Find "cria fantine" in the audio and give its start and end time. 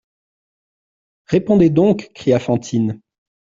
2.15-2.99